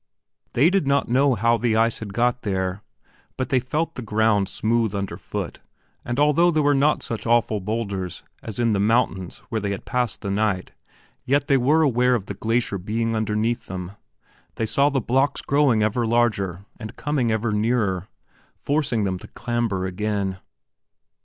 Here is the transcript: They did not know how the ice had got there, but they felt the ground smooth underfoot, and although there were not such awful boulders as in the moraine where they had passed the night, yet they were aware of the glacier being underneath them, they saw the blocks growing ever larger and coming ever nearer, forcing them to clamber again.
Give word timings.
They 0.53 0.71
did 0.71 0.87
not 0.87 1.09
know 1.09 1.35
how 1.35 1.57
the 1.57 1.75
ice 1.75 1.99
had 1.99 2.11
got 2.11 2.41
there, 2.41 2.81
but 3.37 3.49
they 3.49 3.59
felt 3.59 3.93
the 3.93 4.01
ground 4.01 4.49
smooth 4.49 4.95
underfoot, 4.95 5.59
and 6.03 6.19
although 6.19 6.49
there 6.49 6.63
were 6.63 6.73
not 6.73 7.03
such 7.03 7.27
awful 7.27 7.59
boulders 7.59 8.23
as 8.41 8.57
in 8.57 8.73
the 8.73 8.79
moraine 8.79 9.29
where 9.49 9.61
they 9.61 9.69
had 9.69 9.85
passed 9.85 10.21
the 10.21 10.31
night, 10.31 10.71
yet 11.23 11.47
they 11.47 11.55
were 11.55 11.83
aware 11.83 12.15
of 12.15 12.25
the 12.25 12.33
glacier 12.33 12.79
being 12.79 13.15
underneath 13.15 13.67
them, 13.67 13.91
they 14.55 14.65
saw 14.65 14.89
the 14.89 14.99
blocks 15.01 15.43
growing 15.43 15.83
ever 15.83 16.07
larger 16.07 16.65
and 16.79 16.95
coming 16.95 17.31
ever 17.31 17.51
nearer, 17.51 18.07
forcing 18.55 19.03
them 19.03 19.19
to 19.19 19.27
clamber 19.27 19.85
again. 19.85 20.39